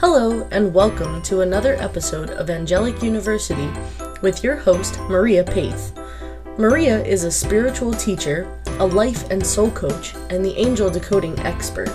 Hello, 0.00 0.46
and 0.52 0.72
welcome 0.72 1.20
to 1.22 1.40
another 1.40 1.74
episode 1.74 2.30
of 2.30 2.50
Angelic 2.50 3.02
University 3.02 3.68
with 4.22 4.44
your 4.44 4.54
host, 4.54 5.00
Maria 5.08 5.42
Peth. 5.42 5.90
Maria 6.56 7.04
is 7.04 7.24
a 7.24 7.32
spiritual 7.32 7.92
teacher, 7.92 8.48
a 8.78 8.86
life 8.86 9.28
and 9.30 9.44
soul 9.44 9.72
coach, 9.72 10.14
and 10.30 10.44
the 10.44 10.56
angel 10.56 10.88
decoding 10.88 11.36
expert. 11.40 11.88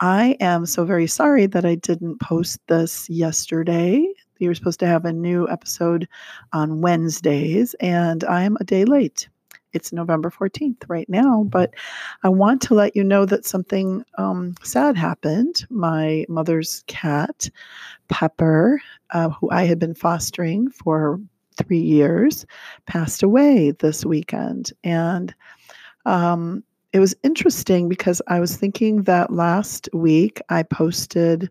I 0.00 0.38
am 0.40 0.64
so 0.64 0.86
very 0.86 1.06
sorry 1.06 1.44
that 1.44 1.66
I 1.66 1.74
didn't 1.74 2.20
post 2.20 2.60
this 2.68 3.10
yesterday. 3.10 4.08
You 4.38 4.48
were 4.48 4.54
supposed 4.54 4.80
to 4.80 4.86
have 4.86 5.04
a 5.04 5.12
new 5.12 5.46
episode 5.50 6.08
on 6.54 6.80
Wednesdays, 6.80 7.74
and 7.74 8.24
I'm 8.24 8.56
a 8.58 8.64
day 8.64 8.86
late 8.86 9.28
it's 9.72 9.92
November 9.92 10.30
14th 10.30 10.84
right 10.88 11.08
now, 11.08 11.44
but 11.48 11.74
I 12.22 12.28
want 12.28 12.62
to 12.62 12.74
let 12.74 12.96
you 12.96 13.04
know 13.04 13.26
that 13.26 13.44
something 13.44 14.04
um, 14.16 14.54
sad 14.62 14.96
happened. 14.96 15.66
My 15.70 16.24
mother's 16.28 16.84
cat, 16.86 17.50
Pepper, 18.08 18.80
uh, 19.10 19.30
who 19.30 19.50
I 19.50 19.64
had 19.64 19.78
been 19.78 19.94
fostering 19.94 20.70
for 20.70 21.20
three 21.56 21.80
years, 21.80 22.46
passed 22.86 23.22
away 23.22 23.72
this 23.72 24.04
weekend. 24.04 24.72
And 24.84 25.34
um, 26.06 26.62
it 26.92 27.00
was 27.00 27.14
interesting 27.22 27.88
because 27.88 28.22
I 28.28 28.40
was 28.40 28.56
thinking 28.56 29.02
that 29.02 29.32
last 29.32 29.88
week 29.92 30.40
I 30.48 30.62
posted 30.62 31.50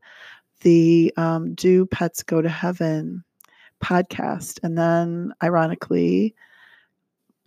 the 0.62 1.14
um, 1.18 1.54
Do 1.54 1.86
Pets 1.86 2.24
Go 2.24 2.42
to 2.42 2.50
Heaven 2.50 3.24
podcast. 3.84 4.60
And 4.64 4.78
then, 4.78 5.34
ironically, 5.44 6.36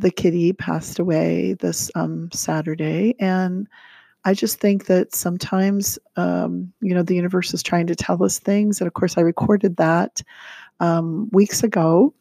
the 0.00 0.10
kitty 0.10 0.52
passed 0.52 0.98
away 0.98 1.54
this 1.54 1.90
um, 1.94 2.30
Saturday. 2.32 3.14
And 3.18 3.68
I 4.24 4.34
just 4.34 4.58
think 4.58 4.86
that 4.86 5.14
sometimes, 5.14 5.98
um, 6.16 6.72
you 6.80 6.94
know, 6.94 7.02
the 7.02 7.14
universe 7.14 7.52
is 7.54 7.62
trying 7.62 7.86
to 7.86 7.94
tell 7.94 8.22
us 8.22 8.38
things. 8.38 8.80
And 8.80 8.86
of 8.86 8.94
course, 8.94 9.18
I 9.18 9.20
recorded 9.20 9.76
that 9.76 10.22
um, 10.80 11.28
weeks 11.32 11.62
ago. 11.62 12.14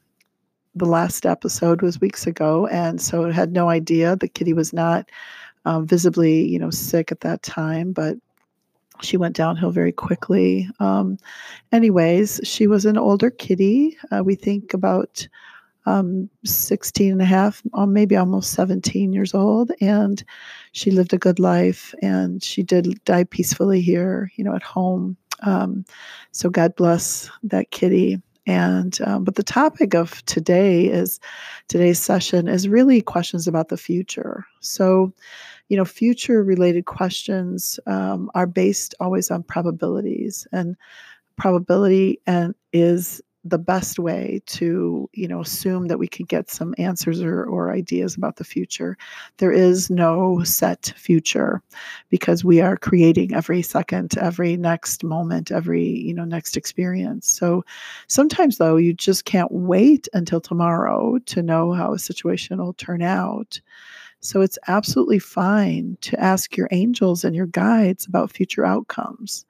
The 0.76 0.86
last 0.86 1.26
episode 1.26 1.82
was 1.82 2.00
weeks 2.00 2.28
ago. 2.28 2.68
And 2.68 3.02
so 3.02 3.26
I 3.26 3.32
had 3.32 3.54
no 3.54 3.70
idea. 3.70 4.16
The 4.16 4.28
kitty 4.28 4.54
was 4.54 4.72
not 4.72 5.10
um, 5.66 5.88
visibly, 5.88 6.46
you 6.48 6.60
know, 6.60 6.70
sick 6.70 7.12
at 7.12 7.22
that 7.22 7.44
time, 7.44 7.92
but 7.92 8.18
she 9.02 9.18
went 9.18 9.36
downhill 9.36 9.72
very 9.72 9.92
quickly. 9.92 10.70
Um, 10.80 11.18
anyways, 11.72 12.42
she 12.44 12.68
was 12.68 12.86
an 12.86 12.98
older 12.98 13.30
kitty. 13.30 13.98
Uh, 14.12 14.24
we 14.24 14.36
think 14.36 14.74
about 14.74 15.28
um, 15.86 16.30
16 16.46 17.12
and 17.12 17.22
a 17.22 17.26
half, 17.26 17.62
or 17.74 17.88
maybe 17.88 18.16
almost 18.16 18.54
17 18.54 19.14
years 19.14 19.34
old. 19.34 19.72
And 19.82 20.24
she 20.72 20.92
lived 20.92 21.14
a 21.14 21.18
good 21.18 21.40
life 21.40 21.94
and 22.02 22.44
she 22.44 22.64
did 22.64 23.04
die 23.06 23.24
peacefully 23.24 23.82
here, 23.82 24.32
you 24.36 24.44
know, 24.44 24.56
at 24.56 24.64
home. 24.64 25.18
Um, 25.42 25.86
so 26.32 26.50
God 26.50 26.76
bless 26.76 27.30
that 27.44 27.72
kitty. 27.72 28.22
And, 28.46 29.00
um, 29.06 29.24
but 29.24 29.36
the 29.36 29.44
topic 29.44 29.94
of 29.94 30.26
today 30.26 30.86
is 30.86 31.20
today's 31.68 32.00
session 32.00 32.48
is 32.48 32.68
really 32.68 33.02
questions 33.02 33.48
about 33.48 33.70
the 33.70 33.78
future. 33.78 34.46
So, 34.60 35.14
you 35.68 35.78
know, 35.78 35.86
future 35.86 36.44
related 36.44 36.86
questions 36.86 37.80
um, 37.86 38.32
are 38.34 38.48
based 38.48 38.96
always 39.00 39.30
on 39.30 39.44
probabilities 39.44 40.48
and 40.52 40.76
probability 41.38 42.20
and 42.26 42.56
is 42.74 43.22
the 43.46 43.58
best 43.58 44.00
way 44.00 44.42
to 44.46 45.10
you 45.14 45.28
know 45.28 45.42
assume 45.42 45.88
that 45.88 45.98
we 45.98 46.08
could 46.08 46.28
get 46.28 46.50
some 46.50 46.76
answers 46.78 47.22
or, 47.22 47.46
or 47.46 47.72
ideas 47.72 48.16
about 48.16 48.36
the 48.36 48.44
future. 48.44 48.98
There 49.38 49.52
is 49.52 49.90
no 49.90 50.44
set 50.44 50.94
future 50.98 51.62
because 52.10 52.44
we 52.44 52.60
are 52.60 52.76
creating 52.76 53.34
every 53.34 53.62
second 53.62 54.18
every 54.18 54.58
next 54.58 55.04
moment 55.04 55.52
every 55.52 55.86
you 55.86 56.14
know 56.14 56.26
next 56.26 56.58
experience. 56.58 57.28
So 57.28 57.64
sometimes 58.08 58.58
though 58.58 58.76
you 58.76 58.94
just 58.94 59.26
can't 59.26 59.52
wait 59.52 60.10
until 60.14 60.42
tomorrow 60.42 61.18
to 61.28 61.42
know 61.42 61.72
how 61.72 61.94
a 61.94 62.00
situation 62.00 62.58
will 62.58 62.74
turn 62.74 63.02
out. 63.02 63.62
So 64.22 64.42
it's 64.42 64.58
absolutely 64.68 65.20
fine 65.20 65.98
to 66.02 66.20
ask 66.20 66.58
your 66.58 66.68
angels 66.72 67.24
and 67.24 67.34
your 67.34 67.48
guides 67.48 68.06
about 68.06 68.32
future 68.32 68.66
outcomes. 68.66 69.46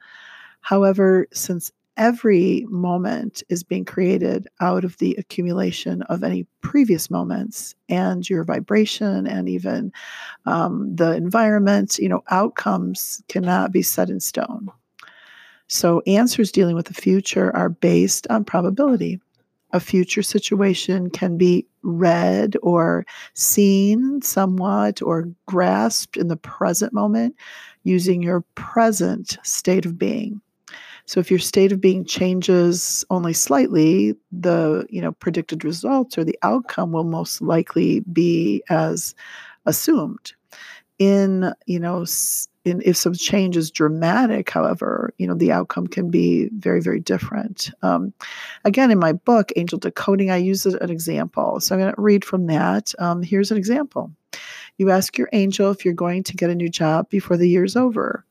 However, 0.62 1.26
since 1.34 1.72
every 2.00 2.66
moment 2.70 3.44
is 3.50 3.62
being 3.62 3.84
created 3.84 4.48
out 4.62 4.86
of 4.86 4.98
the 4.98 5.14
accumulation 5.20 6.02
of 6.04 6.24
any 6.24 6.48
previous 6.62 7.12
moments 7.12 7.76
and 7.90 8.28
your 8.28 8.46
vibration 8.46 9.28
and 9.28 9.50
even 9.50 9.92
um, 10.46 10.96
the 10.96 11.12
environment 11.12 12.00
you 12.00 12.10
know 12.10 12.24
outcomes 12.30 13.22
cannot 13.28 13.72
be 13.72 13.84
set 13.84 14.10
in 14.10 14.20
stone. 14.20 14.70
So 15.68 16.02
answers 16.08 16.52
dealing 16.52 16.76
with 16.76 16.88
the 16.88 16.94
future 16.96 17.56
are 17.56 17.70
based 17.70 18.26
on 18.30 18.46
probability. 18.46 19.20
A 19.72 19.80
future 19.80 20.24
situation 20.24 21.12
can 21.12 21.38
be 21.38 21.68
read 21.84 22.56
or 22.64 23.06
seen 23.36 24.22
somewhat 24.24 25.00
or 25.04 25.30
grasped 25.46 26.18
in 26.18 26.28
the 26.28 26.38
present 26.38 26.92
moment 26.92 27.36
using 27.84 28.24
your 28.24 28.42
present 28.56 29.38
state 29.44 29.86
of 29.86 30.00
being 30.00 30.42
so 31.10 31.20
if 31.20 31.32
your 31.32 31.40
state 31.40 31.72
of 31.72 31.82
being 31.82 32.06
changes 32.06 33.04
only 33.10 33.34
slightly, 33.34 34.14
the 34.32 34.86
you 34.92 35.02
know 35.02 35.12
predicted 35.14 35.66
results 35.66 36.20
or 36.20 36.24
the 36.24 36.38
outcome 36.44 36.92
will 36.92 37.04
most 37.04 37.42
likely 37.42 38.02
be 38.02 38.62
as 38.70 39.16
assumed. 39.66 40.34
In 41.00 41.52
you 41.66 41.80
know 41.80 42.06
in, 42.64 42.84
if 42.86 42.96
some 42.96 43.16
change 43.16 43.58
is 43.58 43.72
dramatic, 43.72 44.52
however, 44.52 45.12
you 45.18 45.26
know 45.26 45.34
the 45.34 45.52
outcome 45.52 45.88
can 45.88 46.12
be 46.12 46.48
very 46.60 46.80
very 46.80 47.00
different. 47.00 47.72
Um, 47.82 48.14
again, 48.64 48.92
in 48.92 49.00
my 49.00 49.14
book 49.14 49.52
Angel 49.56 49.80
Decoding, 49.80 50.30
I 50.30 50.38
use 50.38 50.68
an 50.68 50.92
example. 50.92 51.60
So 51.60 51.74
I'm 51.74 51.82
going 51.82 51.96
to 51.96 52.00
read 52.00 52.24
from 52.24 52.46
that. 52.46 52.94
Um, 53.00 53.24
here's 53.24 53.50
an 53.50 53.58
example. 53.58 54.12
You 54.78 54.92
ask 54.92 55.18
your 55.18 55.30
angel 55.34 55.72
if 55.72 55.84
you're 55.84 55.96
going 55.96 56.22
to 56.26 56.36
get 56.36 56.52
a 56.52 56.56
new 56.56 56.70
job 56.70 57.10
before 57.10 57.36
the 57.36 57.50
year's 57.50 57.76
over 57.76 58.26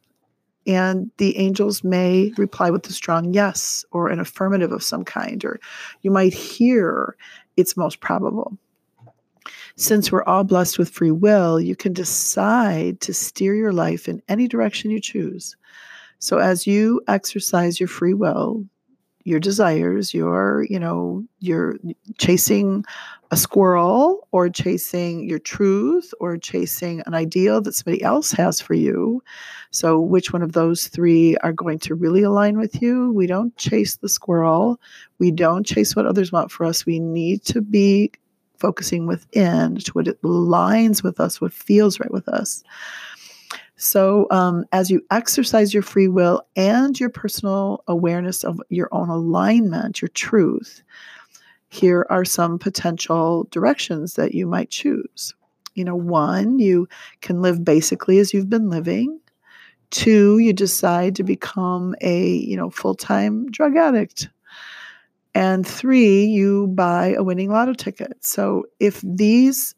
and 0.69 1.11
the 1.17 1.37
angels 1.39 1.83
may 1.83 2.31
reply 2.37 2.71
with 2.71 2.87
a 2.87 2.93
strong 2.93 3.33
yes 3.33 3.87
or 3.91 4.09
an 4.09 4.21
affirmative 4.21 4.71
of 4.71 4.83
some 4.83 5.03
kind, 5.03 5.43
or 5.45 5.59
you 6.03 6.11
might 6.11 6.35
hear 6.35 7.17
it's 7.57 7.77
most 7.77 8.01
probable. 8.01 8.57
Since 9.77 10.13
we're 10.13 10.25
all 10.25 10.45
blessed 10.45 10.79
with 10.79 10.91
free 10.91 11.11
will, 11.11 11.59
you 11.59 11.75
can 11.75 11.95
decide 11.95 13.01
to 13.01 13.15
steer 13.15 13.55
your 13.55 13.73
life 13.73 14.09
in 14.09 14.23
any 14.29 14.47
direction 14.47 14.91
you 14.91 15.01
choose. 15.01 15.57
So, 16.19 16.39
as 16.39 16.67
you 16.67 17.01
exercise 17.09 17.81
your 17.81 17.89
free 17.89 18.15
will, 18.15 18.65
your 19.25 19.41
desires, 19.41 20.15
your, 20.15 20.67
you 20.69 20.79
know, 20.79 21.25
you're 21.41 21.77
chasing 22.19 22.85
a 23.31 23.37
squirrel 23.37 24.27
or 24.33 24.49
chasing 24.49 25.29
your 25.29 25.39
truth 25.39 26.15
or 26.19 26.39
chasing 26.39 27.03
an 27.05 27.15
ideal 27.15 27.61
that 27.61 27.75
somebody 27.75 28.03
else 28.03 28.33
has 28.33 28.61
for 28.61 28.75
you. 28.75 29.23
So, 29.71 30.01
which 30.01 30.33
one 30.33 30.43
of 30.43 30.53
those 30.53 30.87
three 30.89 31.37
are 31.39 31.53
going 31.53 31.79
to 31.81 31.95
really 31.95 32.23
align 32.23 32.59
with 32.59 32.81
you? 32.81 33.13
We 33.13 33.27
don't 33.27 33.55
chase 33.57 33.97
the 33.97 34.09
squirrel. 34.09 34.81
We 35.19 35.31
don't 35.31 35.67
chase 35.67 35.95
what 35.95 36.07
others 36.07 36.33
want 36.33 36.51
for 36.51 36.65
us. 36.65 36.87
We 36.87 36.99
need 37.01 37.45
to 37.47 37.61
be 37.61 38.13
focusing 38.59 39.07
within 39.07 39.77
to 39.77 39.93
what 39.93 40.07
aligns 40.23 41.03
with 41.03 41.21
us, 41.21 41.41
what 41.41 41.53
feels 41.53 42.01
right 42.01 42.11
with 42.11 42.29
us. 42.29 42.65
So, 43.81 44.27
um, 44.33 44.65
as 44.73 44.91
you 44.91 45.03
exercise 45.13 45.73
your 45.73 45.85
free 45.85 46.09
will 46.09 46.43
and 46.57 46.99
your 46.99 47.11
personal 47.11 47.85
awareness 47.87 48.43
of 48.43 48.61
your 48.71 48.89
own 48.91 49.09
alignment, 49.09 50.03
your 50.03 50.09
truth, 50.09 50.83
here 51.69 52.05
are 52.11 52.25
some 52.25 52.59
potential 52.59 53.47
directions 53.53 54.15
that 54.15 54.35
you 54.35 54.49
might 54.49 54.71
choose. 54.71 55.33
You 55.75 55.85
know, 55.85 55.95
one, 55.95 56.59
you 56.59 56.89
can 57.21 57.41
live 57.41 57.65
basically 57.65 58.19
as 58.19 58.35
you've 58.35 58.51
been 58.51 58.69
living. 58.69 59.21
Two, 59.91 60.39
you 60.39 60.53
decide 60.53 61.15
to 61.15 61.23
become 61.23 61.95
a, 62.01 62.27
you 62.27 62.57
know, 62.57 62.71
full-time 62.71 63.49
drug 63.49 63.77
addict. 63.77 64.29
And 65.37 65.65
three, 65.65 66.25
you 66.25 66.67
buy 66.67 67.15
a 67.17 67.23
winning 67.23 67.51
lotto 67.51 67.75
ticket. 67.75 68.25
So 68.25 68.65
if 68.81 69.01
these 69.03 69.77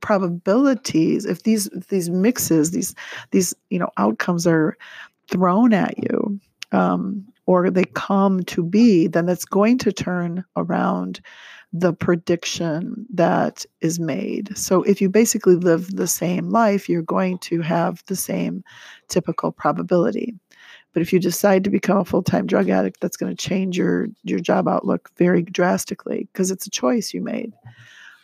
probabilities, 0.00 1.24
if 1.24 1.42
these 1.42 1.66
if 1.68 1.88
these 1.88 2.10
mixes, 2.10 2.70
these 2.70 2.94
these 3.30 3.54
you 3.70 3.78
know 3.78 3.90
outcomes 3.96 4.46
are 4.46 4.76
thrown 5.28 5.72
at 5.72 5.96
you, 5.98 6.40
um, 6.72 7.26
or 7.46 7.70
they 7.70 7.84
come 7.94 8.42
to 8.44 8.62
be, 8.62 9.06
then 9.06 9.26
that's 9.26 9.44
going 9.44 9.78
to 9.78 9.92
turn 9.92 10.44
around 10.56 11.20
the 11.72 11.92
prediction 11.92 13.06
that 13.12 13.64
is 13.80 14.00
made. 14.00 14.56
So 14.56 14.82
if 14.82 15.00
you 15.00 15.08
basically 15.08 15.54
live 15.54 15.96
the 15.96 16.08
same 16.08 16.50
life, 16.50 16.88
you're 16.88 17.02
going 17.02 17.38
to 17.38 17.60
have 17.60 18.02
the 18.06 18.16
same 18.16 18.64
typical 19.08 19.52
probability. 19.52 20.34
But 20.92 21.02
if 21.02 21.12
you 21.12 21.20
decide 21.20 21.62
to 21.64 21.70
become 21.70 21.98
a 21.98 22.04
full-time 22.04 22.46
drug 22.46 22.68
addict, 22.68 23.00
that's 23.00 23.16
going 23.16 23.34
to 23.34 23.48
change 23.48 23.78
your 23.78 24.08
your 24.24 24.40
job 24.40 24.66
outlook 24.66 25.10
very 25.16 25.42
drastically 25.42 26.28
because 26.32 26.50
it's 26.50 26.66
a 26.66 26.70
choice 26.70 27.14
you 27.14 27.22
made. 27.22 27.52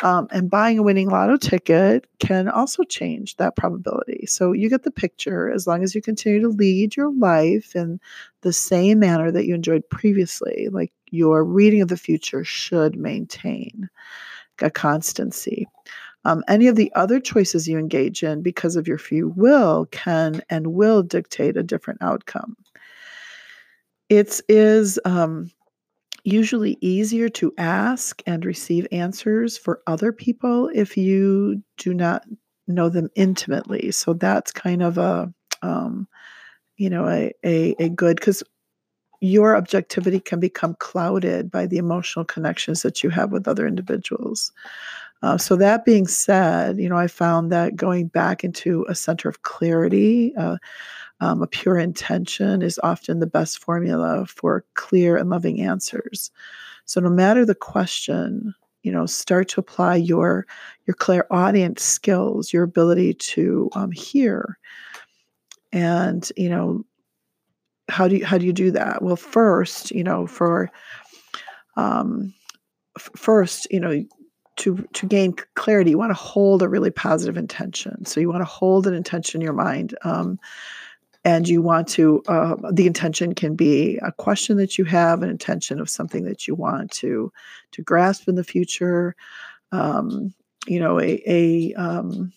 Um, 0.03 0.29
and 0.31 0.51
buying 0.51 0.79
a 0.79 0.83
winning 0.83 1.09
lotto 1.09 1.39
ticket 1.39 2.07
can 2.19 2.49
also 2.49 2.83
change 2.83 3.37
that 3.37 3.57
probability. 3.57 4.27
So 4.27 4.53
you 4.53 4.69
get 4.69 4.83
the 4.83 4.91
picture 4.91 5.51
as 5.51 5.67
long 5.67 5.83
as 5.83 5.95
you 5.95 6.03
continue 6.03 6.41
to 6.43 6.49
lead 6.49 6.97
your 6.97 7.13
life 7.15 7.75
in 7.75 7.99
the 8.43 8.53
same 8.53 8.99
manner 8.99 9.31
that 9.31 9.47
you 9.47 9.55
enjoyed 9.55 9.89
previously, 9.89 10.69
like 10.71 10.93
your 11.11 11.45
reading 11.45 11.81
of 11.81 11.89
the 11.89 11.97
future 11.97 12.45
should 12.45 12.97
maintain 12.97 13.89
a 14.61 14.71
constancy. 14.71 15.67
Um, 16.27 16.43
any 16.49 16.67
of 16.67 16.77
the 16.77 16.93
other 16.95 17.21
choices 17.21 17.69
you 17.69 17.79
engage 17.79 18.23
in 18.23 18.43
because 18.43 18.77
of 18.77 18.89
your 18.89 18.99
free 18.99 19.23
will 19.23 19.87
can 19.93 20.43
and 20.51 20.75
will 20.75 21.03
dictate 21.03 21.57
a 21.57 21.63
different 21.63 22.03
outcome. 22.03 22.57
It 24.09 24.41
is 24.49 24.99
um, 25.05 25.51
usually 26.27 26.77
easier 26.81 27.29
to 27.29 27.55
ask 27.57 28.21
and 28.27 28.45
receive 28.45 28.87
answers 28.91 29.57
for 29.57 29.81
other 29.87 30.13
people 30.13 30.69
if 30.75 30.97
you 30.97 31.63
do 31.79 31.95
not 31.95 32.25
know 32.67 32.89
them 32.89 33.09
intimately. 33.15 33.93
So 33.93 34.13
that's 34.13 34.51
kind 34.51 34.83
of 34.83 34.99
a, 34.99 35.33
um, 35.63 36.09
you 36.77 36.91
know, 36.91 37.09
a, 37.09 37.33
a, 37.45 37.77
a 37.79 37.89
good, 37.89 38.17
because 38.17 38.43
your 39.21 39.57
objectivity 39.57 40.19
can 40.19 40.41
become 40.41 40.75
clouded 40.81 41.49
by 41.49 41.67
the 41.67 41.79
emotional 41.79 42.25
connections 42.25 42.83
that 42.83 43.05
you 43.05 43.11
have 43.11 43.31
with 43.31 43.47
other 43.47 43.67
individuals. 43.67 44.53
Uh, 45.23 45.39
so 45.39 45.55
that 45.55 45.85
being 45.85 46.09
said, 46.09 46.77
you 46.79 46.89
know, 46.89 46.99
I 46.99 47.07
found 47.07 47.53
that 47.53 47.77
going 47.77 48.09
back 48.09 48.43
into 48.43 48.85
a 48.89 48.95
center 48.97 49.29
of 49.29 49.43
clarity, 49.43 50.35
uh, 50.37 50.57
um, 51.21 51.43
a 51.43 51.47
pure 51.47 51.79
intention 51.79 52.63
is 52.63 52.81
often 52.83 53.21
the 53.21 53.27
best 53.27 53.59
formula 53.59 54.27
for 54.27 54.65
clear 54.75 55.17
and 55.17 55.31
loving 55.31 55.61
answers. 55.61 56.31
So 56.85 57.01
no 57.01 57.11
matter 57.11 57.45
the 57.45 57.55
question, 57.55 58.55
you 58.83 58.93
know, 58.93 59.07
start 59.07 59.49
to 59.49 59.61
apply 59.61 59.97
your 59.97 60.47
your 60.87 60.95
clairaudient 60.95 61.81
skills, 61.81 62.53
your 62.53 62.63
ability 62.63 63.15
to 63.15 63.69
um, 63.73 63.91
hear, 63.91 64.59
and 65.73 66.31
you 66.37 66.49
know, 66.49 66.85
how 67.89 68.07
do 68.07 68.17
you 68.17 68.25
how 68.25 68.39
do 68.39 68.47
you 68.47 68.53
do 68.53 68.71
that? 68.73 69.03
Well, 69.03 69.17
first, 69.17 69.91
you 69.91 70.05
know, 70.05 70.27
for 70.27 70.71
um, 71.77 72.33
f- 72.97 73.11
first, 73.17 73.67
you 73.73 73.81
know, 73.81 74.05
to 74.59 74.87
to 74.93 75.07
gain 75.07 75.35
clarity, 75.55 75.91
you 75.91 75.99
want 75.99 76.11
to 76.11 76.15
hold 76.15 76.63
a 76.63 76.69
really 76.69 76.91
positive 76.91 77.37
intention. 77.37 78.05
So 78.05 78.21
you 78.21 78.29
want 78.29 78.41
to 78.41 78.47
hold 78.47 78.87
an 78.87 78.95
intention 78.95 79.41
in 79.41 79.45
your 79.45 79.53
mind. 79.53 79.97
Um, 80.05 80.39
and 81.27 81.49
you 81.49 81.61
want 81.61 81.89
to 81.89 82.23
uh, 82.29 82.55
the 82.73 82.87
intention 82.87 83.35
can 83.35 83.55
be 83.57 83.99
a 83.99 84.13
question 84.13 84.57
that 84.57 84.79
you 84.79 84.85
have 84.85 85.23
an 85.23 85.29
intention 85.29 85.81
of 85.81 85.91
something 85.91 86.25
that 86.25 86.47
you 86.49 86.55
want 86.55 86.91
to 86.93 87.31
to 87.73 87.83
grasp 87.83 88.29
in 88.29 88.37
the 88.37 88.45
future 88.45 89.15
um, 89.73 90.33
you 90.67 90.81
know 90.81 90.99
a, 91.01 91.21
a 91.27 91.75
um, 91.75 92.33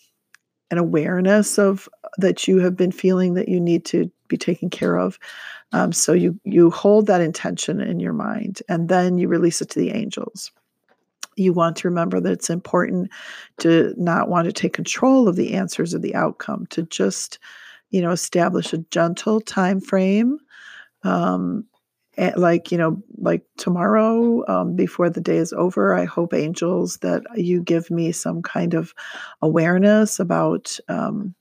an 0.70 0.78
awareness 0.78 1.58
of 1.58 1.88
that 2.18 2.46
you 2.46 2.58
have 2.58 2.76
been 2.76 2.92
feeling 2.92 3.34
that 3.34 3.48
you 3.48 3.60
need 3.60 3.84
to 3.86 4.10
be 4.28 4.36
taken 4.36 4.70
care 4.70 4.96
of. 4.96 5.18
Um, 5.72 5.92
so 5.92 6.12
you 6.12 6.38
you 6.44 6.70
hold 6.70 7.06
that 7.06 7.20
intention 7.20 7.80
in 7.80 8.00
your 8.00 8.12
mind 8.12 8.62
and 8.68 8.88
then 8.88 9.18
you 9.18 9.28
release 9.28 9.60
it 9.60 9.70
to 9.70 9.78
the 9.78 9.90
angels. 9.90 10.50
You 11.36 11.52
want 11.52 11.76
to 11.76 11.88
remember 11.88 12.20
that 12.20 12.32
it's 12.32 12.50
important 12.50 13.10
to 13.60 13.94
not 13.96 14.28
want 14.28 14.46
to 14.46 14.52
take 14.52 14.72
control 14.72 15.28
of 15.28 15.36
the 15.36 15.54
answers 15.54 15.94
or 15.94 15.98
the 15.98 16.14
outcome 16.14 16.66
to 16.70 16.82
just 16.82 17.38
you 17.90 18.00
know 18.00 18.10
establish 18.10 18.72
a 18.72 18.78
gentle 18.90 19.40
time 19.40 19.80
frame 19.80 20.38
um, 21.02 21.64
like 22.36 22.70
you 22.70 22.78
know 22.78 23.02
like 23.18 23.42
tomorrow 23.56 24.44
um, 24.48 24.76
before 24.76 25.08
the 25.08 25.20
day 25.20 25.36
is 25.36 25.52
over 25.52 25.94
i 25.94 26.04
hope 26.04 26.34
angels 26.34 26.98
that 26.98 27.22
you 27.36 27.62
give 27.62 27.90
me 27.90 28.12
some 28.12 28.42
kind 28.42 28.74
of 28.74 28.94
awareness 29.42 30.18
about 30.18 30.78
um, 30.88 31.34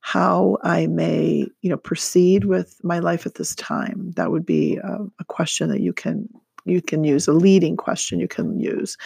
how 0.00 0.56
i 0.62 0.86
may 0.86 1.46
you 1.62 1.70
know 1.70 1.76
proceed 1.76 2.44
with 2.44 2.80
my 2.82 2.98
life 2.98 3.24
at 3.24 3.34
this 3.34 3.54
time. 3.54 4.12
That 4.16 4.30
would 4.30 4.44
be 4.44 4.76
a, 4.76 4.98
a 5.18 5.24
question 5.24 5.68
that 5.70 5.80
you 5.80 5.92
can 5.92 6.28
you 6.64 6.80
can 6.80 7.04
use 7.04 7.26
a 7.26 7.32
leading 7.32 7.76
question 7.76 8.20
you 8.20 8.28
can 8.28 8.58
use. 8.58 8.96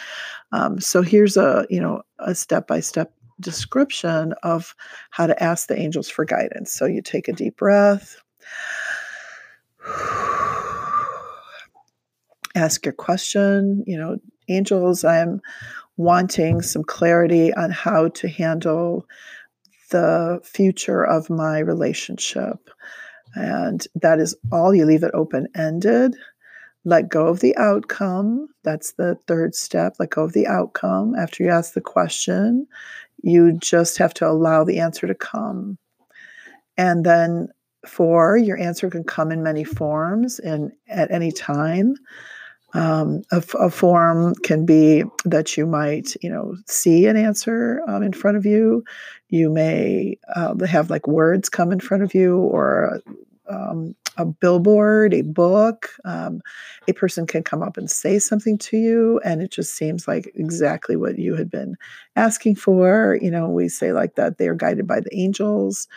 Um, 0.52 0.81
so 0.81 1.02
here's 1.02 1.37
a 1.37 1.66
you 1.70 1.81
know 1.81 2.02
a 2.19 2.34
step 2.34 2.66
by 2.66 2.81
step 2.81 3.12
description 3.41 4.35
of 4.43 4.75
how 5.11 5.27
to 5.27 5.43
ask 5.43 5.69
the 5.69 5.79
angels 5.79 6.09
for 6.09 6.25
guidance. 6.25 6.73
So 6.73 6.87
you 6.87 7.03
take 7.03 7.29
a 7.29 7.33
deep 7.33 7.56
breath, 7.56 8.17
ask 12.55 12.85
your 12.85 12.94
question. 12.94 13.85
You 13.87 13.99
know, 13.99 14.19
angels, 14.49 15.05
I'm 15.05 15.41
wanting 15.97 16.62
some 16.62 16.85
clarity 16.85 17.55
on 17.55 17.71
how 17.71 18.09
to 18.09 18.29
handle 18.29 19.06
the 19.91 20.41
future 20.44 21.05
of 21.05 21.31
my 21.31 21.59
relationship. 21.59 22.71
And 23.35 23.87
that 23.94 24.19
is 24.19 24.35
all. 24.50 24.75
You 24.75 24.85
leave 24.87 25.03
it 25.03 25.11
open 25.15 25.49
ended. 25.55 26.17
Let 26.87 27.09
go 27.09 27.27
of 27.27 27.41
the 27.41 27.56
outcome. 27.56 28.47
That's 28.62 28.93
the 28.93 29.19
third 29.27 29.56
step. 29.56 29.97
Let 29.99 30.11
go 30.11 30.23
of 30.23 30.35
the 30.35 30.47
outcome 30.47 31.17
after 31.17 31.43
you 31.43 31.50
ask 31.50 31.75
the 31.75 31.81
question. 31.81 32.69
You 33.25 33.59
just 33.59 33.99
have 33.99 34.15
to 34.15 34.29
allow 34.29 34.62
the 34.62 34.79
answer 34.79 35.09
to 35.09 35.15
come. 35.15 35.79
And 36.77 37.05
then, 37.05 37.49
four, 37.85 38.37
your 38.37 38.56
answer 38.56 38.88
can 38.88 39.03
come 39.03 39.33
in 39.33 39.43
many 39.43 39.65
forms 39.65 40.38
and 40.38 40.71
at 40.88 41.11
any 41.11 41.33
time. 41.33 41.97
Um, 42.73 43.23
a, 43.32 43.41
form 43.71 44.37
can 44.44 44.65
be 44.65 45.03
that 45.25 45.56
you 45.56 45.67
might, 45.67 46.15
you 46.23 46.31
know, 46.31 46.55
see 46.67 47.06
an 47.06 47.17
answer 47.17 47.81
um, 47.89 48.05
in 48.05 48.12
front 48.12 48.37
of 48.37 48.47
you. 48.47 48.85
You 49.29 49.50
may 49.50 50.19
uh, 50.37 50.55
have 50.65 50.89
like 50.89 51.09
words 51.09 51.49
come 51.49 51.73
in 51.73 51.81
front 51.81 52.05
of 52.05 52.15
you, 52.15 52.37
or 52.37 53.00
um, 53.49 53.97
a 54.17 54.25
billboard, 54.25 55.15
a 55.15 55.23
book, 55.23 55.91
um, 56.05 56.41
a 56.89 56.93
person 56.93 57.27
can 57.27 57.43
come 57.43 57.63
up 57.63 57.77
and 57.77 57.91
say 57.91 58.19
something 58.19 58.58
to 58.58 58.77
you, 58.77 59.20
and 59.25 59.43
it 59.43 59.51
just 59.51 59.75
seems 59.75 60.08
like 60.08 60.32
exactly 60.35 60.96
what 60.96 61.19
you 61.19 61.35
had 61.35 61.51
been 61.51 61.77
asking 62.17 62.56
for. 62.56 63.19
You 63.20 63.31
know, 63.31 63.49
we 63.49 63.69
say 63.69 63.93
like 63.93 64.15
that 64.17 64.39
they 64.39 64.49
are 64.49 64.55
guided 64.55 64.87
by 64.87 65.01
the 65.01 65.15
angels. 65.17 65.89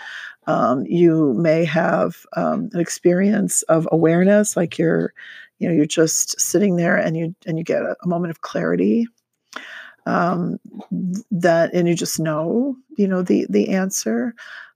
Um, 0.47 0.85
you 0.85 1.33
may 1.33 1.65
have 1.65 2.25
um, 2.35 2.69
an 2.73 2.79
experience 2.79 3.61
of 3.63 3.87
awareness, 3.91 4.57
like 4.57 4.77
you're, 4.77 5.13
you 5.59 5.67
know, 5.67 5.73
you're 5.73 5.85
just 5.85 6.39
sitting 6.39 6.75
there 6.75 6.95
and 6.97 7.15
you 7.17 7.35
and 7.45 7.57
you 7.57 7.63
get 7.63 7.83
a, 7.83 7.95
a 8.03 8.07
moment 8.07 8.31
of 8.31 8.41
clarity 8.41 9.07
um, 10.09 10.59
that 11.31 11.73
and 11.73 11.87
you 11.87 11.95
just 11.95 12.19
know 12.19 12.75
you 12.97 13.07
know 13.07 13.21
the 13.21 13.45
the 13.49 13.69
answer 13.69 14.33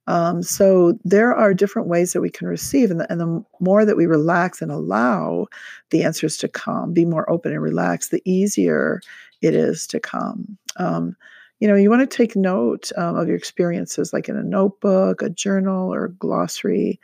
um, 0.07 0.43
so 0.43 0.97
there 1.03 1.33
are 1.33 1.53
different 1.53 1.87
ways 1.87 2.13
that 2.13 2.21
we 2.21 2.29
can 2.29 2.47
receive, 2.47 2.91
and 2.91 2.99
the, 2.99 3.11
and 3.11 3.21
the 3.21 3.43
more 3.59 3.85
that 3.85 3.97
we 3.97 4.05
relax 4.05 4.61
and 4.61 4.71
allow 4.71 5.47
the 5.91 6.03
answers 6.03 6.37
to 6.37 6.47
come, 6.47 6.93
be 6.93 7.05
more 7.05 7.29
open 7.29 7.53
and 7.53 7.61
relaxed, 7.61 8.11
the 8.11 8.21
easier 8.25 9.01
it 9.41 9.55
is 9.55 9.87
to 9.87 9.99
come. 9.99 10.57
Um, 10.77 11.15
you 11.59 11.67
know, 11.67 11.75
you 11.75 11.89
want 11.89 12.09
to 12.09 12.17
take 12.17 12.35
note 12.35 12.91
um, 12.97 13.15
of 13.15 13.27
your 13.27 13.37
experiences, 13.37 14.11
like 14.11 14.27
in 14.27 14.35
a 14.35 14.43
notebook, 14.43 15.21
a 15.21 15.29
journal, 15.29 15.93
or 15.93 16.05
a 16.05 16.11
glossary. 16.11 16.99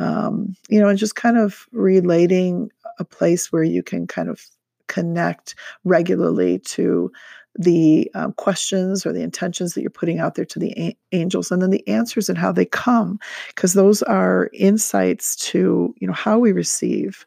Um, 0.00 0.56
you 0.68 0.80
know, 0.80 0.88
and 0.88 0.98
just 0.98 1.14
kind 1.14 1.38
of 1.38 1.68
relating 1.70 2.72
a 2.98 3.04
place 3.04 3.52
where 3.52 3.62
you 3.62 3.80
can 3.80 4.08
kind 4.08 4.28
of 4.28 4.44
connect 4.88 5.54
regularly 5.84 6.58
to 6.58 7.12
the 7.56 8.10
um, 8.14 8.32
questions 8.34 9.06
or 9.06 9.12
the 9.12 9.22
intentions 9.22 9.74
that 9.74 9.80
you're 9.80 9.90
putting 9.90 10.18
out 10.18 10.34
there 10.34 10.44
to 10.44 10.58
the 10.58 10.72
a- 10.78 10.96
angels 11.12 11.50
and 11.50 11.62
then 11.62 11.70
the 11.70 11.86
answers 11.88 12.28
and 12.28 12.38
how 12.38 12.52
they 12.52 12.64
come 12.64 13.18
because 13.48 13.74
those 13.74 14.02
are 14.02 14.50
insights 14.52 15.36
to 15.36 15.94
you 15.98 16.06
know 16.06 16.12
how 16.12 16.38
we 16.38 16.52
receive. 16.52 17.26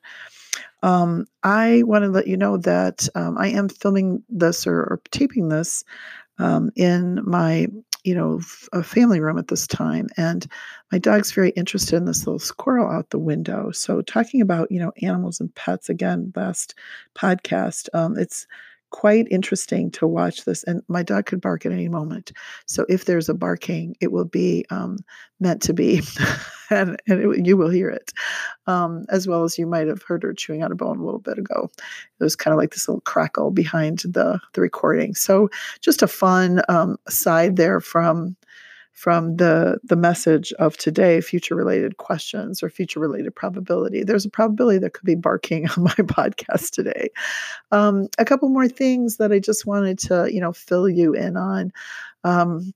Um, 0.84 1.26
i 1.42 1.82
want 1.88 2.04
to 2.04 2.10
let 2.10 2.28
you 2.28 2.38
know 2.38 2.58
that 2.58 3.10
um, 3.16 3.36
i 3.40 3.48
am 3.48 3.68
filming 3.68 4.24
this 4.30 4.68
or, 4.68 4.82
or 4.82 5.02
taping 5.10 5.50
this 5.50 5.84
um, 6.38 6.70
in 6.76 7.20
my 7.26 7.68
you 8.04 8.16
know 8.16 8.40
f- 8.40 8.86
family 8.86 9.20
room 9.20 9.38
at 9.38 9.48
this 9.48 9.66
time 9.66 10.08
and 10.18 10.48
my 10.92 10.98
dog's 10.98 11.32
very 11.32 11.50
interested 11.52 11.96
in 11.96 12.06
this 12.06 12.26
little 12.26 12.40
squirrel 12.40 12.90
out 12.90 13.10
the 13.10 13.20
window. 13.20 13.72
So 13.72 14.02
talking 14.02 14.42
about 14.42 14.72
you 14.72 14.80
know 14.80 14.94
animals 15.02 15.42
and 15.42 15.54
pets 15.56 15.90
again 15.90 16.32
last 16.36 16.76
podcast 17.16 17.90
um, 17.94 18.18
it's 18.18 18.48
quite 18.92 19.28
interesting 19.30 19.92
to 19.92 20.08
watch 20.08 20.46
this. 20.46 20.64
And 20.64 20.82
my 20.88 21.04
dog 21.04 21.26
could 21.26 21.42
bark 21.42 21.66
at 21.66 21.72
any 21.72 21.90
moment. 21.90 22.32
So 22.66 22.86
if 22.90 23.06
there's 23.06 23.30
a 23.30 23.34
barking, 23.34 23.96
it 24.02 24.12
will 24.12 24.26
be 24.26 24.66
um, 24.70 24.98
meant 25.40 25.62
to 25.64 25.74
be, 25.74 26.02
and, 26.70 27.00
and 27.08 27.22
it, 27.22 27.46
you 27.46 27.58
will 27.58 27.70
hear 27.70 27.90
it, 27.90 28.12
um, 28.66 29.06
as 29.10 29.28
well 29.28 29.44
as 29.44 29.58
you 29.58 29.68
might 29.68 29.88
have 29.88 30.04
heard 30.04 30.24
her 30.24 30.34
chewing 30.34 30.64
on 30.64 30.72
a 30.72 30.76
bone 30.76 31.00
a 31.00 31.04
little 31.04 31.20
bit 31.20 31.38
ago. 31.38 31.70
It 32.20 32.24
was 32.24 32.36
kind 32.36 32.54
of 32.54 32.58
like 32.58 32.72
this 32.72 32.88
little 32.88 33.02
crackle 33.02 33.52
behind 33.52 34.00
the 34.00 34.40
the 34.54 34.62
recording. 34.62 35.16
So 35.16 35.50
just 35.82 36.02
a 36.02 36.08
fun 36.08 36.62
um, 36.70 36.98
side 37.08 37.56
there 37.56 37.80
from 37.80 38.36
from 38.98 39.36
the 39.36 39.78
the 39.84 39.96
message 39.96 40.52
of 40.54 40.76
today 40.76 41.22
future 41.22 41.54
related 41.54 41.98
questions 41.98 42.64
or 42.64 42.70
future 42.70 43.00
related 43.00 43.34
probability. 43.36 44.04
There's 44.04 44.26
a 44.26 44.30
probability 44.30 44.80
that 44.80 44.94
could 44.96 45.06
be 45.06 45.14
barking 45.14 45.70
on 45.78 45.84
my 45.84 45.92
podcast 45.92 46.72
today. 46.72 47.10
Um, 47.72 48.08
a 48.18 48.26
couple 48.26 48.50
more 48.50 48.68
things 48.68 49.18
that 49.18 49.32
i 49.32 49.38
just 49.38 49.68
wanted 49.68 50.00
to 50.00 50.28
you 50.34 50.42
know 50.42 50.52
fill 50.52 50.90
you 50.90 51.14
in 51.14 51.38
on. 51.38 51.72
Um, 52.24 52.74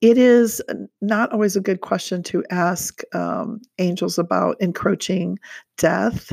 it 0.00 0.16
is 0.16 0.62
not 1.00 1.32
always 1.32 1.56
a 1.56 1.60
good 1.60 1.80
question 1.80 2.22
to 2.24 2.44
ask 2.50 3.02
um, 3.12 3.60
angels 3.78 4.18
about 4.18 4.56
encroaching 4.60 5.40
death 5.76 6.32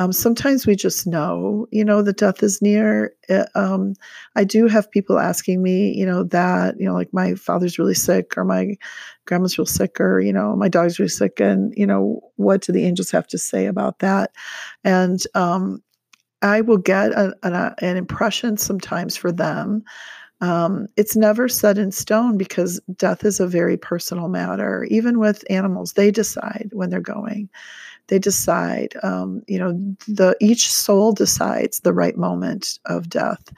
um, 0.00 0.12
sometimes 0.12 0.66
we 0.66 0.74
just 0.74 1.06
know, 1.06 1.66
you 1.70 1.84
know, 1.84 2.00
that 2.00 2.16
death 2.16 2.42
is 2.42 2.62
near. 2.62 3.12
Uh, 3.28 3.44
um, 3.54 3.92
I 4.34 4.44
do 4.44 4.66
have 4.66 4.90
people 4.90 5.18
asking 5.18 5.62
me, 5.62 5.94
you 5.94 6.06
know, 6.06 6.24
that, 6.24 6.80
you 6.80 6.86
know, 6.86 6.94
like 6.94 7.12
my 7.12 7.34
father's 7.34 7.78
really 7.78 7.94
sick 7.94 8.32
or 8.38 8.44
my 8.46 8.76
grandma's 9.26 9.58
real 9.58 9.66
sick 9.66 10.00
or, 10.00 10.18
you 10.18 10.32
know, 10.32 10.56
my 10.56 10.68
dog's 10.68 10.98
really 10.98 11.10
sick. 11.10 11.38
And, 11.38 11.74
you 11.76 11.86
know, 11.86 12.22
what 12.36 12.62
do 12.62 12.72
the 12.72 12.86
angels 12.86 13.10
have 13.10 13.26
to 13.26 13.36
say 13.36 13.66
about 13.66 13.98
that? 13.98 14.30
And 14.84 15.20
um, 15.34 15.82
I 16.40 16.62
will 16.62 16.78
get 16.78 17.12
a, 17.12 17.34
a, 17.42 17.74
an 17.84 17.98
impression 17.98 18.56
sometimes 18.56 19.18
for 19.18 19.30
them. 19.30 19.84
Um, 20.40 20.86
it's 20.96 21.14
never 21.14 21.46
set 21.46 21.76
in 21.76 21.92
stone 21.92 22.38
because 22.38 22.80
death 22.96 23.26
is 23.26 23.38
a 23.38 23.46
very 23.46 23.76
personal 23.76 24.28
matter. 24.28 24.84
Even 24.84 25.18
with 25.18 25.44
animals, 25.50 25.92
they 25.92 26.10
decide 26.10 26.70
when 26.72 26.88
they're 26.88 27.00
going 27.00 27.50
they 28.10 28.18
decide 28.18 28.94
um, 29.02 29.42
you 29.46 29.58
know 29.58 29.72
the 30.06 30.36
each 30.40 30.70
soul 30.70 31.12
decides 31.12 31.80
the 31.80 31.92
right 31.92 32.16
moment 32.16 32.78
of 32.86 33.08
death 33.08 33.52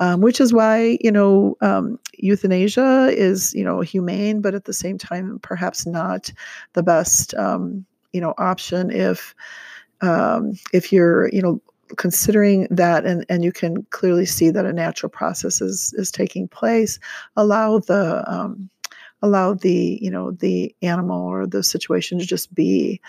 um, 0.00 0.20
which 0.22 0.40
is 0.40 0.52
why 0.52 0.98
you 1.00 1.12
know 1.12 1.56
um, 1.60 1.98
euthanasia 2.18 3.10
is 3.12 3.54
you 3.54 3.62
know 3.62 3.80
humane 3.80 4.40
but 4.40 4.54
at 4.54 4.64
the 4.64 4.72
same 4.72 4.98
time 4.98 5.38
perhaps 5.42 5.86
not 5.86 6.32
the 6.72 6.82
best 6.82 7.34
um, 7.34 7.84
you 8.12 8.20
know 8.20 8.34
option 8.38 8.90
if 8.90 9.34
um, 10.00 10.54
if 10.72 10.92
you're 10.92 11.28
you 11.28 11.42
know 11.42 11.60
considering 11.96 12.66
that 12.70 13.04
and, 13.04 13.24
and 13.28 13.44
you 13.44 13.52
can 13.52 13.82
clearly 13.90 14.26
see 14.26 14.50
that 14.50 14.66
a 14.66 14.72
natural 14.72 15.10
process 15.10 15.60
is 15.60 15.92
is 15.96 16.10
taking 16.10 16.48
place. 16.48 16.98
Allow 17.36 17.80
the 17.80 18.24
um, 18.32 18.70
allow 19.22 19.54
the 19.54 19.98
you 20.00 20.10
know 20.10 20.32
the 20.32 20.74
animal 20.82 21.22
or 21.26 21.46
the 21.46 21.62
situation 21.62 22.18
to 22.18 22.26
just 22.26 22.54
be. 22.54 23.00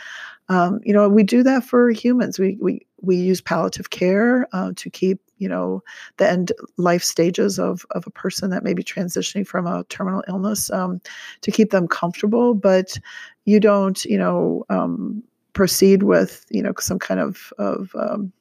Um, 0.49 0.81
you 0.83 0.93
know 0.93 1.07
we 1.07 1.23
do 1.23 1.43
that 1.43 1.63
for 1.63 1.91
humans. 1.91 2.39
We 2.39 2.57
we 2.61 2.85
we 3.01 3.15
use 3.15 3.41
palliative 3.41 3.89
care 3.89 4.47
uh, 4.53 4.71
to 4.75 4.89
keep 4.89 5.19
you 5.37 5.47
know 5.47 5.81
the 6.17 6.29
end 6.29 6.51
life 6.77 7.03
stages 7.03 7.57
of 7.57 7.85
of 7.91 8.05
a 8.05 8.11
person 8.11 8.49
that 8.49 8.63
may 8.63 8.73
be 8.73 8.83
transitioning 8.83 9.47
from 9.47 9.65
a 9.65 9.83
terminal 9.85 10.23
illness 10.27 10.69
um, 10.71 11.01
to 11.41 11.51
keep 11.51 11.71
them 11.71 11.87
comfortable. 11.87 12.53
But 12.53 12.97
you 13.45 13.59
don't 13.59 14.03
you 14.05 14.17
know 14.17 14.65
um, 14.69 15.23
proceed 15.53 16.03
with 16.03 16.45
you 16.49 16.61
know 16.61 16.73
some 16.79 16.99
kind 16.99 17.19
of 17.19 17.53
of 17.57 17.95
um, 17.95 18.31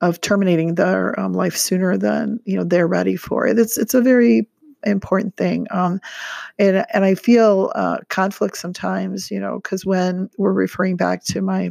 of 0.00 0.20
terminating 0.20 0.74
their 0.74 1.18
um, 1.18 1.32
life 1.32 1.56
sooner 1.56 1.96
than 1.96 2.40
you 2.44 2.56
know 2.56 2.64
they're 2.64 2.88
ready 2.88 3.16
for 3.16 3.46
it. 3.46 3.58
It's 3.58 3.78
it's 3.78 3.94
a 3.94 4.00
very 4.00 4.48
important 4.84 5.36
thing. 5.36 5.66
Um, 5.70 6.00
and 6.58 6.84
and 6.92 7.04
I 7.04 7.14
feel 7.14 7.72
uh, 7.74 7.98
conflict 8.08 8.56
sometimes, 8.56 9.30
you 9.30 9.40
know, 9.40 9.56
because 9.56 9.86
when 9.86 10.30
we're 10.38 10.52
referring 10.52 10.96
back 10.96 11.24
to 11.24 11.42
my 11.42 11.70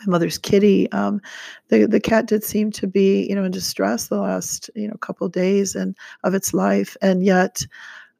my 0.00 0.12
mother's 0.12 0.38
kitty, 0.38 0.90
um, 0.92 1.20
the 1.68 1.86
the 1.86 2.00
cat 2.00 2.26
did 2.26 2.44
seem 2.44 2.70
to 2.72 2.86
be, 2.86 3.26
you 3.28 3.34
know, 3.34 3.44
in 3.44 3.52
distress 3.52 4.08
the 4.08 4.20
last 4.20 4.70
you 4.74 4.88
know 4.88 4.94
couple 4.96 5.26
of 5.26 5.32
days 5.32 5.74
and 5.74 5.96
of 6.24 6.34
its 6.34 6.54
life, 6.54 6.96
and 7.02 7.24
yet. 7.24 7.66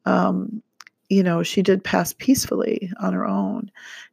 Um, 0.05 0.61
you 1.09 1.23
know 1.23 1.43
she 1.43 1.61
did 1.61 1.83
pass 1.83 2.13
peacefully 2.13 2.91
on 2.99 3.13
her 3.13 3.25
own. 3.25 3.71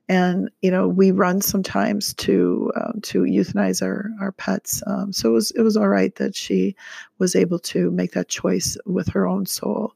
And 0.09 0.51
you 0.61 0.73
know 0.73 0.89
we 0.89 1.13
run 1.13 1.41
sometimes 1.41 2.15
to 2.15 2.73
um, 2.75 3.01
to 3.03 3.23
euthanize 3.23 3.81
our 3.81 4.11
our 4.21 4.33
pets 4.33 4.83
um, 4.89 5.13
so 5.13 5.31
it 5.31 5.33
was 5.33 5.51
it 5.53 5.63
was 5.63 5.77
all 5.77 5.89
right 5.89 6.13
that 6.17 6.35
she 6.35 6.75
was 7.19 7.37
able 7.37 7.61
to 7.61 7.93
make 7.93 8.13
that 8.13 8.29
choice 8.29 8.77
with 8.87 9.07
her 9.09 9.27
own 9.27 9.47
soul. 9.47 9.95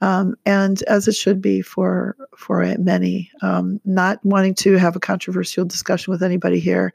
Um, 0.00 0.34
and 0.46 0.82
as 0.84 1.08
it 1.08 1.14
should 1.14 1.42
be 1.42 1.60
for 1.60 2.16
for 2.36 2.64
many 2.78 3.30
um, 3.42 3.80
not 3.84 4.18
wanting 4.24 4.54
to 4.56 4.78
have 4.78 4.96
a 4.96 5.00
controversial 5.00 5.66
discussion 5.66 6.10
with 6.10 6.22
anybody 6.22 6.58
here 6.58 6.94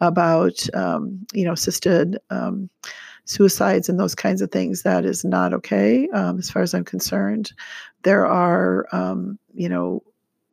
about 0.00 0.64
um, 0.74 1.26
you 1.32 1.44
know 1.44 1.52
assisted 1.52 2.18
um, 2.30 2.70
suicides 3.24 3.88
and 3.88 3.98
those 3.98 4.14
kinds 4.14 4.40
of 4.40 4.52
things 4.52 4.82
that 4.82 5.04
is 5.04 5.24
not 5.24 5.52
okay 5.52 6.08
as 6.14 6.48
far 6.48 6.62
as 6.62 6.74
i'm 6.74 6.84
concerned 6.84 7.52
there 8.06 8.24
are 8.24 8.86
you 9.52 9.68
know 9.68 10.00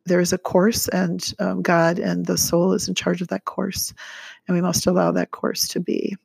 there 0.06 0.20
is 0.20 0.32
a 0.32 0.38
course, 0.38 0.88
and 0.88 1.32
um, 1.38 1.62
God 1.62 1.98
and 1.98 2.26
the 2.26 2.36
soul 2.36 2.72
is 2.72 2.88
in 2.88 2.94
charge 2.94 3.22
of 3.22 3.28
that 3.28 3.44
course, 3.44 3.94
and 4.46 4.56
we 4.56 4.60
must 4.60 4.86
allow 4.86 5.12
that 5.12 5.30
course 5.30 5.68
to 5.68 5.80
be. 5.80 6.16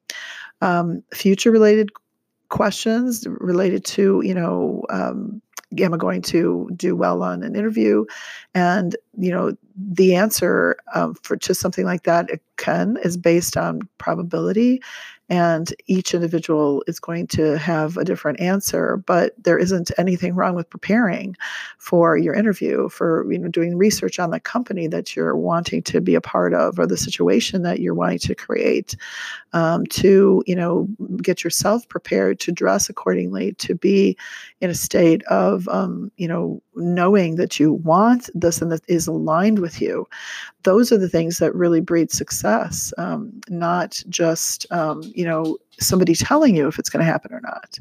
Um, 0.62 1.04
future 1.14 1.52
related 1.52 1.92
questions 2.50 3.28
related 3.40 3.86
to, 3.86 4.22
you 4.26 4.34
know, 4.34 4.84
um, 4.90 5.40
am 5.78 5.94
I 5.94 5.98
going 5.98 6.24
to 6.24 6.68
do 6.76 6.96
well 6.96 7.22
on 7.22 7.44
an 7.44 7.56
interview? 7.56 8.06
And 8.56 8.96
you 9.18 9.32
know, 9.32 9.56
the 9.78 10.16
answer 10.16 10.78
um, 10.96 11.14
for 11.22 11.38
to 11.38 11.54
something 11.54 11.86
like 11.86 12.04
that 12.04 12.30
it 12.32 12.42
can 12.58 12.98
is 13.04 13.18
based 13.18 13.56
on 13.56 13.82
probability 14.00 14.82
and 15.30 15.74
each 15.88 16.14
individual 16.14 16.84
is 16.88 17.00
going 17.00 17.28
to 17.28 17.58
have 17.58 17.98
a 17.98 18.04
different 18.04 18.40
answer 18.40 18.98
but 18.98 19.34
there 19.44 19.58
isn't 19.58 19.92
anything 19.98 20.36
wrong 20.36 20.56
with 20.56 20.70
preparing 20.70 21.36
for 21.78 22.18
your 22.18 22.34
interview 22.34 22.90
for 22.90 23.32
you 23.32 23.38
know 23.38 23.48
doing 23.48 23.78
research 23.78 24.20
on 24.20 24.32
the 24.32 24.40
company 24.40 24.88
that 24.88 25.16
you're 25.16 25.36
wanting 25.36 25.82
to 25.82 26.02
be 26.02 26.16
a 26.16 26.22
part 26.22 26.54
of 26.54 26.80
or 26.80 26.88
the 26.88 26.98
situation 26.98 27.62
that 27.62 27.80
you're 27.80 27.94
wanting 27.94 28.20
to 28.20 28.36
create 28.36 28.96
um, 29.54 29.86
to 29.88 30.44
you 30.46 30.56
know 30.56 30.88
get 31.22 31.44
yourself 31.44 31.88
prepared 31.88 32.40
to 32.40 32.52
dress 32.52 32.90
accordingly 32.90 33.54
to 33.54 33.76
be 33.76 34.18
in 34.62 34.70
a 34.70 34.76
state 34.76 35.24
of 35.24 35.68
um, 35.70 36.12
you 36.18 36.28
know 36.28 36.62
knowing 36.80 37.36
that 37.36 37.60
you 37.60 37.74
want 37.74 38.30
this 38.34 38.62
and 38.62 38.72
that 38.72 38.82
is 38.88 39.08
aligned 39.08 39.60
with 39.60 39.82
you 39.82 40.08
those 40.64 40.92
are 40.92 40.98
the 40.98 41.10
things 41.10 41.38
that 41.38 41.54
really 41.54 41.82
breed 41.82 42.12
success 42.12 42.94
um, 42.98 43.32
not 43.50 44.02
just 44.10 44.66
um, 44.72 45.02
you 45.16 45.26
know 45.26 45.58
somebody 45.80 46.16
telling 46.16 46.56
you 46.56 46.68
if 46.68 46.80
it's 46.80 46.90
going 46.90 47.04
to 47.04 47.12
happen 47.12 47.34
or 47.34 47.42
not. 47.42 47.80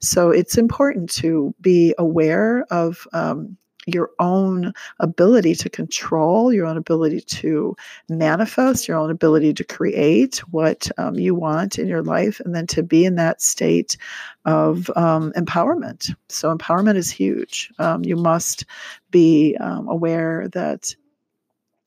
So 0.00 0.30
it's 0.30 0.58
important 0.58 1.10
to 1.14 1.54
be 1.60 1.94
aware 1.98 2.64
of 2.70 3.06
um, 3.12 3.56
your 3.86 4.10
own 4.18 4.72
ability 5.00 5.54
to 5.54 5.70
control, 5.70 6.52
your 6.52 6.66
own 6.66 6.76
ability 6.76 7.20
to 7.20 7.76
manifest, 8.08 8.88
your 8.88 8.98
own 8.98 9.10
ability 9.10 9.54
to 9.54 9.64
create 9.64 10.38
what 10.50 10.90
um, 10.98 11.14
you 11.14 11.34
want 11.34 11.78
in 11.78 11.86
your 11.86 12.02
life, 12.02 12.40
and 12.40 12.54
then 12.54 12.66
to 12.66 12.82
be 12.82 13.04
in 13.04 13.14
that 13.14 13.40
state 13.40 13.96
of 14.44 14.90
um, 14.96 15.32
empowerment. 15.32 16.14
So, 16.28 16.54
empowerment 16.54 16.96
is 16.96 17.10
huge. 17.10 17.70
Um, 17.78 18.04
you 18.04 18.16
must 18.16 18.64
be 19.10 19.56
um, 19.60 19.88
aware 19.88 20.48
that 20.48 20.94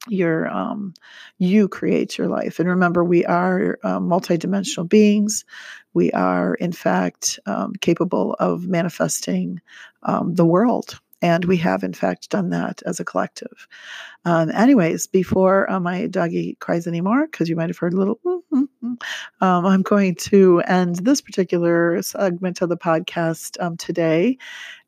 your 0.08 0.48
um, 0.48 0.94
you 1.40 1.68
create 1.68 2.18
your 2.18 2.28
life 2.28 2.60
and 2.60 2.70
remember 2.70 3.04
we 3.04 3.26
are 3.26 3.78
uh, 3.84 4.00
multidimensional 4.00 4.88
beings 4.88 5.44
we 5.94 6.10
are 6.14 6.56
in 6.56 6.72
fact 6.72 7.38
um, 7.46 7.74
capable 7.82 8.34
of 8.40 8.68
manifesting 8.68 9.60
um, 10.04 10.34
the 10.36 10.46
world 10.46 11.00
and 11.22 11.46
we 11.46 11.58
have 11.58 11.84
in 11.84 11.94
fact 11.94 12.30
done 12.30 12.50
that 12.50 12.82
as 12.86 13.00
a 13.00 13.06
collective 13.06 13.68
um, 14.26 14.50
anyways 14.52 15.08
before 15.08 15.70
uh, 15.72 15.80
my 15.80 16.08
doggy 16.08 16.56
cries 16.60 16.88
anymore 16.88 17.28
because 17.28 17.50
you 17.50 17.56
might 17.56 17.70
have 17.70 17.78
heard 17.78 17.94
a 17.94 17.98
little 17.98 18.20
um, 18.54 18.98
i'm 19.42 19.82
going 19.82 20.16
to 20.16 20.62
end 20.62 20.98
this 20.98 21.22
particular 21.22 22.02
segment 22.02 22.62
of 22.62 22.70
the 22.70 22.78
podcast 22.78 23.62
um, 23.62 23.78
today 23.78 24.38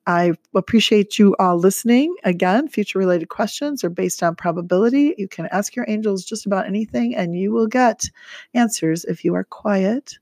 I 0.08 0.34
appreciate 0.56 1.20
you 1.20 1.36
all 1.38 1.58
listening. 1.58 2.16
Again, 2.24 2.68
future 2.68 2.98
related 2.98 3.30
questions 3.30 3.84
are 3.84 3.90
based 3.90 4.24
on 4.24 4.36
probability. 4.36 5.14
You 5.18 5.28
can 5.28 5.48
ask 5.52 5.76
your 5.76 5.86
angels 5.88 6.26
just 6.26 6.48
about 6.48 6.66
anything, 6.66 7.16
and 7.16 7.36
you 7.36 7.52
will 7.52 7.68
get 7.68 8.10
answers 8.56 9.06
if 9.06 9.24
you 9.24 9.36
are 9.36 9.44
quiet 9.44 10.18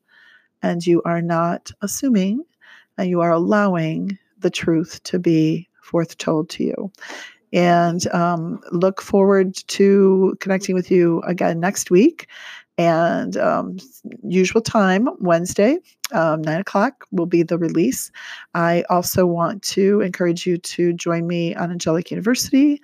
and 0.61 0.85
you 0.85 1.01
are 1.03 1.21
not 1.21 1.71
assuming 1.81 2.43
and 2.97 3.09
you 3.09 3.21
are 3.21 3.31
allowing 3.31 4.17
the 4.37 4.49
truth 4.49 5.01
to 5.03 5.19
be 5.19 5.68
forth 5.89 6.17
told 6.17 6.49
to 6.51 6.63
you. 6.63 6.91
And 7.51 8.07
um, 8.13 8.61
look 8.71 9.01
forward 9.01 9.55
to 9.67 10.37
connecting 10.39 10.75
with 10.75 10.91
you 10.91 11.21
again 11.23 11.59
next 11.59 11.89
week. 11.89 12.27
And 12.77 13.35
um, 13.35 13.77
usual 14.23 14.61
time, 14.61 15.09
Wednesday, 15.19 15.79
um, 16.13 16.41
9 16.41 16.61
o'clock 16.61 17.05
will 17.11 17.25
be 17.25 17.43
the 17.43 17.57
release. 17.57 18.09
I 18.53 18.83
also 18.89 19.25
want 19.25 19.63
to 19.63 19.99
encourage 19.99 20.47
you 20.47 20.57
to 20.57 20.93
join 20.93 21.27
me 21.27 21.55
on 21.55 21.71
Angelic 21.71 22.09
University 22.09 22.81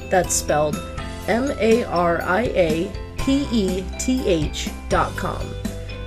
That's 0.09 0.33
spelled 0.33 0.75
M 1.27 1.51
A 1.59 1.83
R 1.85 2.21
I 2.21 2.43
A 2.43 2.91
P 3.17 3.47
E 3.51 3.83
T 3.99 4.27
H.com. 4.27 5.41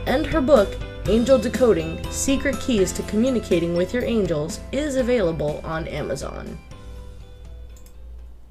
And 0.07 0.25
her 0.27 0.41
book, 0.41 0.77
Angel 1.07 1.39
Decoding 1.39 2.03
Secret 2.11 2.59
Keys 2.61 2.93
to 2.93 3.03
Communicating 3.03 3.75
with 3.75 3.93
Your 3.93 4.05
Angels, 4.05 4.61
is 4.73 4.97
available 4.97 5.61
on 5.65 5.89
Amazon. 5.89 6.59